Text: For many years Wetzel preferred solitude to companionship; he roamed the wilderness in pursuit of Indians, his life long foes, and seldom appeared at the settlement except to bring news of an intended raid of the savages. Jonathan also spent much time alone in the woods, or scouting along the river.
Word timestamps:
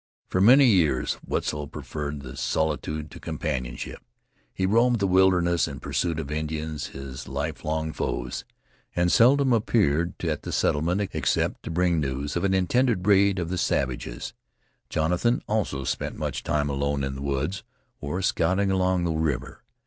For 0.29 0.41
many 0.41 0.65
years 0.65 1.19
Wetzel 1.23 1.67
preferred 1.67 2.35
solitude 2.39 3.11
to 3.11 3.19
companionship; 3.19 3.99
he 4.51 4.65
roamed 4.65 4.97
the 4.97 5.05
wilderness 5.05 5.67
in 5.67 5.79
pursuit 5.79 6.17
of 6.17 6.31
Indians, 6.31 6.87
his 6.87 7.27
life 7.27 7.63
long 7.63 7.93
foes, 7.93 8.43
and 8.95 9.11
seldom 9.11 9.53
appeared 9.53 10.15
at 10.25 10.41
the 10.41 10.51
settlement 10.51 11.07
except 11.13 11.61
to 11.61 11.69
bring 11.69 11.99
news 11.99 12.35
of 12.35 12.43
an 12.43 12.55
intended 12.55 13.05
raid 13.05 13.37
of 13.37 13.49
the 13.49 13.59
savages. 13.59 14.33
Jonathan 14.89 15.43
also 15.47 15.83
spent 15.83 16.17
much 16.17 16.41
time 16.41 16.67
alone 16.67 17.03
in 17.03 17.13
the 17.13 17.21
woods, 17.21 17.61
or 17.99 18.23
scouting 18.23 18.71
along 18.71 19.03
the 19.03 19.11
river. 19.11 19.61